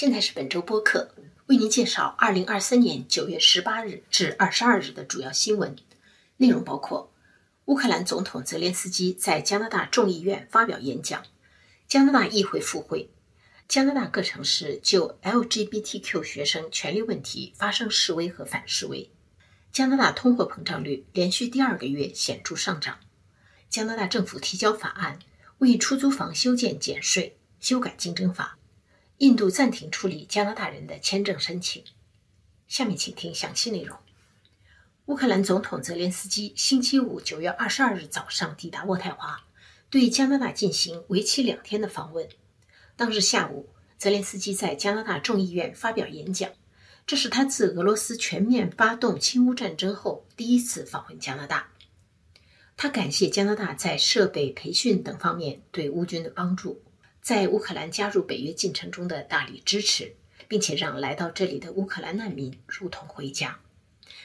[0.00, 1.12] 现在是本周播客，
[1.46, 5.74] 为您介绍二零二三年九月十八日至二十二日的主要新闻
[6.36, 7.12] 内容，包括
[7.64, 11.24] 乌克兰总统泽连斯基在加拿大众议院发表演讲，
[11.88, 13.10] 加拿大议会复会，
[13.66, 19.10] 加拿大各城市就 LGBTQ 学生权利问题发生示威和反示威，
[19.72, 23.00] 加拿大通货膨胀率连续第二个月显著上涨，
[23.68, 25.18] 加拿大政府提交法案
[25.58, 28.57] 为出租房修建减税，修改竞争法。
[29.18, 31.82] 印度暂停处理加拿大人的签证申请。
[32.68, 33.98] 下面请听详细内容。
[35.06, 39.44] 乌克兰总统泽连斯基星期五九月二十二日早上抵达渥太华，
[39.90, 42.28] 对加拿大进行为期两天的访问。
[42.94, 46.50] 当日下午，泽连斯基在加拿大众议院发表演讲，
[47.04, 51.68] 这是他自俄罗斯全面发动侵乌战争后第一次访问加拿大。
[52.76, 56.80] 他感谢加拿大在设备、培训等方面对乌军的帮助。
[57.28, 60.14] 在乌克兰加入北约进程中的大力支持，
[60.48, 63.60] 并且让来到这里的乌克兰难民如同回家。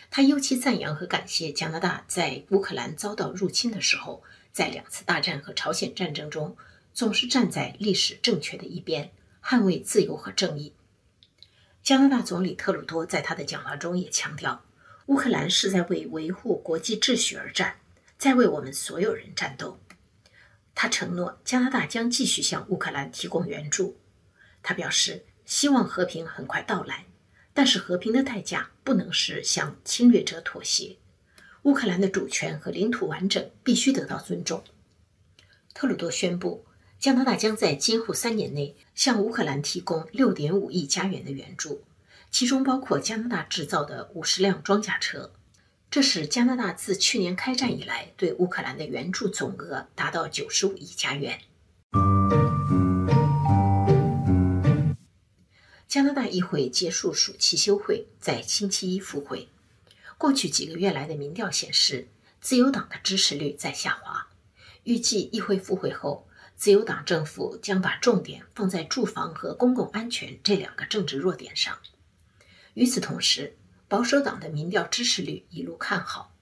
[0.10, 4.24] 他尤其赞扬和感谢加拿大在乌克兰遭到入侵的时候，
[4.54, 6.56] 在两次大战和朝鲜战争中
[6.94, 9.12] 总是站在历史正确的一边，
[9.44, 10.74] 捍卫自由和正义。
[11.84, 14.64] 加拿大总理特鲁多在他的讲话中也强调，
[15.08, 17.76] 乌克兰是在为维护国际秩序而战，
[18.18, 19.78] 在为我们所有人战斗。
[20.76, 23.98] 他承诺，加拿大将继续向乌克兰提供援助。
[24.62, 27.06] 他表示，希望和平很快到来，
[27.54, 30.98] 但是和平的代价不能是向侵略者妥协。
[31.64, 34.64] 乌克兰的主权和领土完整必须得到尊重。
[35.74, 36.66] 特鲁多宣布，
[37.00, 41.84] 加拿大将在今后三年内向乌克兰提供6.5亿加元的援助，
[42.32, 45.32] 其中包括加拿大制造的50辆装甲车。
[45.94, 51.40] 这使加拿大自去年开战以来对乌克兰的援助总额达到九十五亿加元。
[55.88, 59.50] 加拿大议会结束暑期休会，在星期一复会。
[60.18, 62.08] 过去几个月来的民调显示，
[62.42, 64.30] 自由党的支持率在下滑。
[64.86, 71.78] 预计议会复会后，自由党政府将把重点放在住房和公共安全这两个政治弱点上。
[72.74, 73.56] 与此同时，
[73.94, 76.34] 保守党的民调支持率一路看好，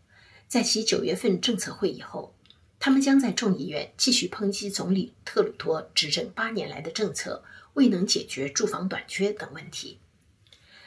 [0.47, 2.33] 在其九月份政策会议后，
[2.79, 9.99] 他们将在众议院继续抨击总理特鲁多执政八年来的政策未能解决住房短缺等问题。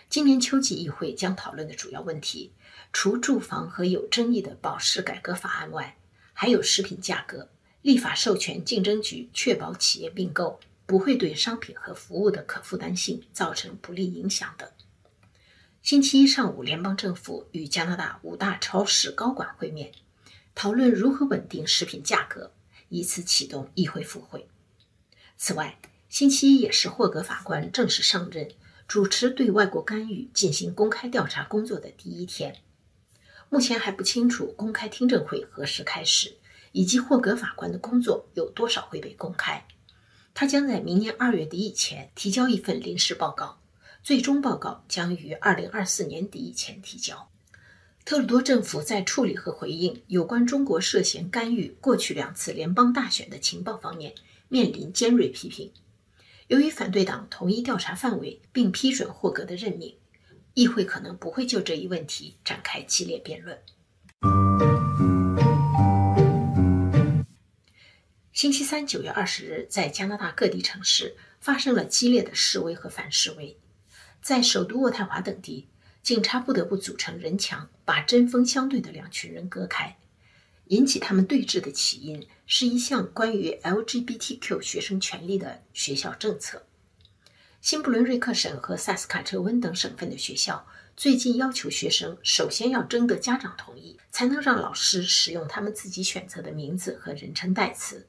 [0.08, 2.50] 今年秋季议会将讨论的主要问题，
[2.94, 5.98] 除住房和有争议的保释改革法案外，
[6.32, 7.50] 还有食品价格、
[7.82, 14.66] 立法授权竞争局确保企业并购不会对商品和服务的可负担性造成不利影响等。
[15.84, 19.92] 星期一上午，联邦政府与加拿大五大超市高管会面，
[20.54, 22.54] 讨论如何稳定食品价格，
[22.88, 24.48] 以此启动议会复会。
[25.36, 25.78] 此外，
[26.08, 28.48] 星期一也是霍格法官正式上任、
[28.88, 32.56] 主持对外国干预进行公开调查工作的第一天。
[33.50, 36.38] 目前还不清楚公开听证会何时开始，
[36.72, 39.66] 以及霍格法官的工作有多少会被公开。
[40.32, 43.60] 他将在明年二月底以前提交一份临时报告。
[44.04, 47.30] 最终报告将于二零二四年底以前提交。
[48.04, 54.14] 特鲁多政府在处理和回应有关中国涉嫌干预过去两次联邦大选的情报方面，
[54.48, 55.72] 面临尖锐批评。
[56.48, 59.96] 由于反对党同意调查范围并批准霍格的任命，
[60.52, 63.58] 议会可能不会就这一问题展开激烈辩论。
[68.34, 73.56] 星期三九月二十日，在加拿大各地城市发生了激烈的示威和反示威。
[74.24, 75.68] 在首都渥太华等地，
[76.02, 79.98] 警察不得不组成人墙，把针锋相对的两群人隔开。
[80.68, 86.64] 引起他们对峙的起因是一项关于 LGBTQ 学生权利的学校政策。
[87.60, 98.06] 新布伦瑞克省和萨斯卡彻温等省份的学校最近要求学生首先要征得家长同意，才能让老师使用他们自己选择的名字和人称代词，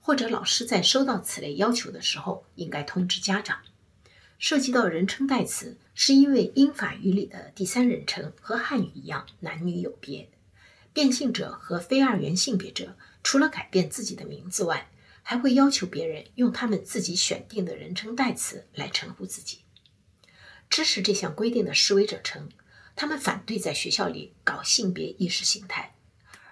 [0.00, 3.58] 或者老师在收到此类要求的时候应该通知家长。
[4.38, 10.28] 涉及到人称代词，是因为英法语里的第三人称和汉语一样男女有别。
[10.92, 14.90] 变性者和非二元性别者除了改变自己的名字外，
[15.22, 19.60] 还会要求别人用他们自己选定的人称代词来称呼自己。
[20.70, 22.48] 支持这项规定的示威者称，
[22.94, 25.94] 他们反对在学校里搞性别意识形态，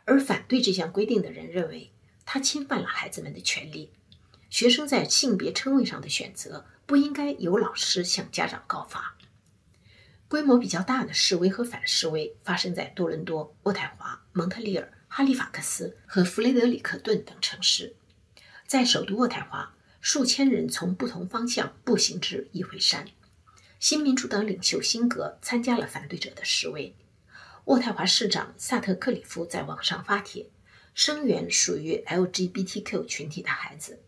[0.04, 1.90] 而反对这项规定的人认为，
[2.24, 3.90] 它侵犯了孩子们的权利。
[4.50, 6.66] 学生在性别称谓上的选择。
[6.86, 9.16] 不应该由老师向家长告发。
[10.28, 17.94] 规模比较大的示威和反示威发生在多伦多、渥太华、蒙特利尔、哈利法克斯和弗雷德里克顿等城市。
[18.66, 23.06] 在首都渥太华，数千人从不同方向步行至议会山，
[23.78, 26.96] 新民主党领袖辛格参加了反对者的示威。
[27.66, 30.50] 渥太华市长萨特克里夫在网上发帖，
[30.94, 34.00] 声援属于 LGBTQ 群体的孩子。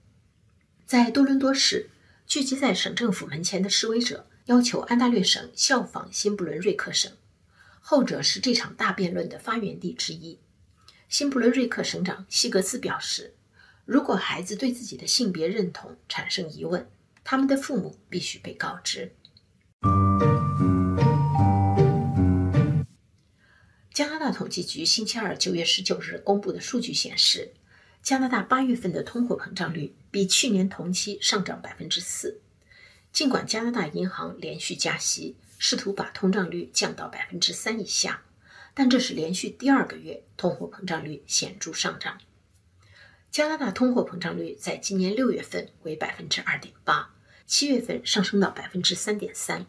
[0.84, 1.90] 在多伦多市，
[2.26, 7.12] 聚集在省政府门前的示威者要求安大略省效仿新布伦瑞克省，
[7.81, 10.40] 后者是这场大辩论的发源地之一。
[11.08, 13.34] 新布伦瑞克省长希格斯表示，
[13.84, 16.90] 如果孩子对自己的性别认同产生疑问，
[17.23, 19.14] 他们的父母必须被告知。
[23.94, 27.55] 加拿大统计局星期二九月十九日公布的数据显示，
[28.06, 32.41] 加拿大八月份的通货膨胀率比去年同期上涨百分之四。
[33.12, 38.23] 尽管加拿大银行连续加息，试图把通胀率降到百分之三以下。
[38.75, 42.20] 但这是连续第二个月通货膨胀率显著上涨。
[43.32, 47.12] 加拿大通货膨胀率在今年六月份为百分之二点八，
[47.44, 49.67] 七月份上升到百分之三点三。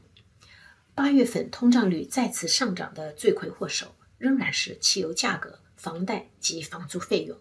[0.94, 7.36] 八月份通胀率再次上涨的罪魁祸首仍然是汽油价格、房贷及房租费用。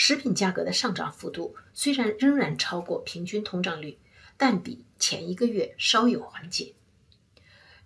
[0.00, 3.98] 食品价格的上涨幅度虽然仍然超过平均通胀率，
[4.36, 6.72] 但比前一个月稍有缓解。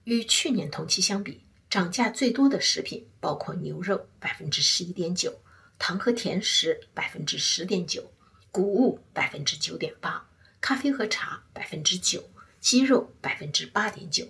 [0.04, 1.40] 与去年同期相比。
[1.70, 5.40] 涨价最多的食品包括牛肉百分之十一点九，
[5.78, 8.12] 糖和甜食百分之十点九，
[8.50, 10.28] 谷物百分之九点八，
[10.60, 12.28] 咖啡和茶百分之九，
[12.60, 14.28] 鸡肉百分之八点九。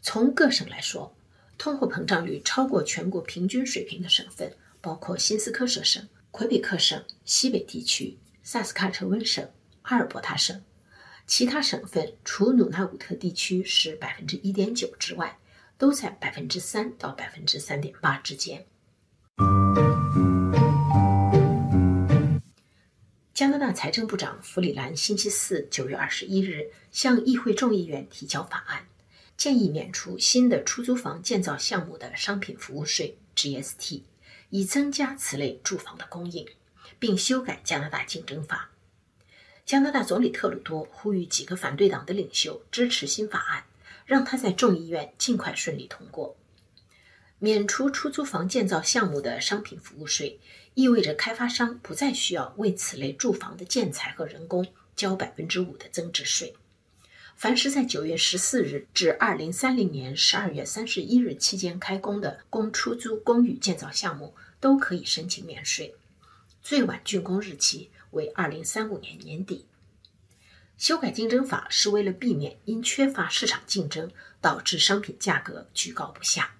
[0.00, 1.14] 从各省来说，
[1.58, 9.50] 通货膨胀率超过全国平均水平的省份包括新斯科舍省、魁北克省、西北地区、萨斯喀彻温省、
[9.82, 10.62] 阿尔伯塔省。
[11.26, 15.38] 其他省份除努纳武特地区是百分之一点九之外。
[15.78, 18.66] 都在百分之三到百分之三点八之间。
[23.32, 28.88] 加拿大财政部长弗里兰星期四九月二十一日向议会众议院提交法案，
[29.36, 34.02] 建议免除新的出租房建造项目的商品服务税 （GST），
[34.50, 36.46] 以增加此类住房的供应，
[36.98, 38.70] 并修改加拿大竞争法。
[39.64, 43.64] 加拿大总理特鲁多呼吁几个反对党的领袖支持新法案。
[44.08, 46.34] 让他在众议院尽快顺利通过。
[47.38, 50.40] 免除出租房建造项目的商品服务税，
[50.72, 54.66] 意味着开发商不再需要为此类住房的建材和人工
[54.96, 56.56] 交百分之五的增值税。
[57.38, 65.94] 凡是在九月十四日至二零三零年十二月三十一日期间开工的公出租公寓建造项目，都可以申请免税，
[66.64, 69.66] 最晚竣工日期为二零三五年年底。
[70.76, 76.56] 修改竞争法是为了避免因缺乏市场竞争导致商品价格居高不下。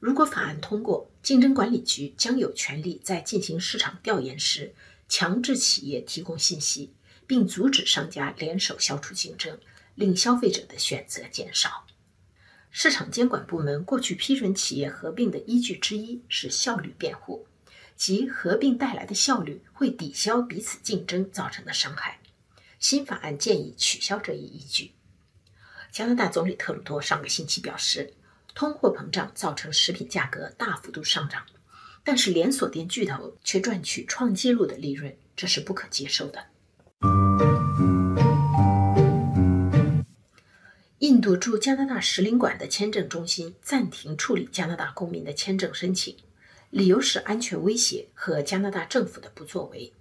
[0.00, 4.74] 如果法案通过，竞争管理局将有权利在进行市场调研时
[5.08, 6.92] 强制企业提供信息，
[7.26, 9.58] 并阻止商家联手消除竞争，
[10.00, 11.86] 令消费者的选择减少。
[12.70, 17.46] 市场监管部门过去批准企业合并的依据之一是效率辩护，
[17.96, 22.18] 即合并带来的效率会抵消彼此竞争造成的伤害。
[22.78, 24.92] 新法案建议取消这一依据。
[25.92, 28.14] 加拿大总理特鲁多上个星期表示，
[28.54, 31.44] 通货膨胀造成食品价格大幅度上涨，
[32.02, 36.46] 但是连锁店巨头却赚取创纪录的利润，这是不可接受的。
[41.10, 46.16] 印度驻加拿大使领馆的签证中心暂停处理加拿大公民的签证申请，
[46.70, 49.92] 理由是安全威胁和加拿大政府的不作为。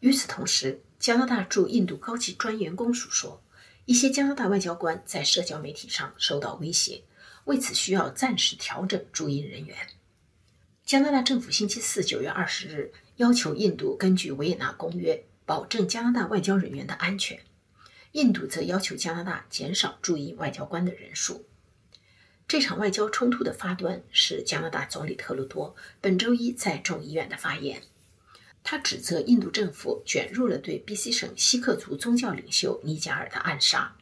[0.00, 3.42] 与此同时，加拿大驻印度高级专员公署说，
[3.86, 7.00] 一些加拿大外交官在社交媒体上受到威胁，
[7.46, 9.74] 为此需要暂时调整驻印人员。
[10.84, 17.40] 加拿大政府星期四九月二十日要求印度根据维也纳公约保证加拿大外交人员的安全，
[18.14, 21.44] 印度则要求加拿大减少驻印外交官的人数。
[22.46, 27.82] 这场外交冲突的发端是加拿大总理特鲁多本周一在众议院的发言。
[28.62, 33.96] 他指责印度政府卷入了对 B.C 省锡克族宗教领袖尼贾尔的暗杀。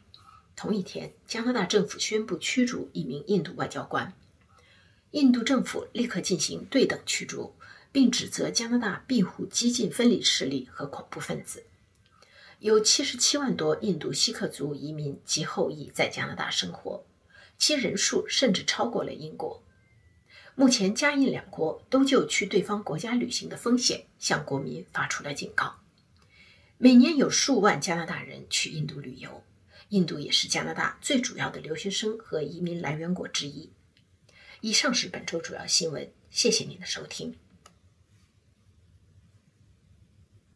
[0.55, 4.13] 同一天，加拿大政府宣布驱逐一名印度外交官。
[5.11, 7.55] 印度政府立刻进行对等驱逐，
[7.91, 11.63] 并指责加拿大庇护激进分离势力和恐怖分子。
[12.63, 17.03] 有七十七万多印度锡克族移民及后裔在加拿大生活，
[17.57, 19.61] 其人数甚至超过了英国。
[20.55, 25.75] 目前，加印两国都就去对方国家旅行的风险向国民发出了警告。
[26.77, 29.43] 每年有数万加拿大人去印度旅游，
[29.89, 33.69] 印度也是加拿大最主要的留学生和移民来源国之一。
[34.61, 37.35] 以上是本周主要新闻，谢谢您的收听。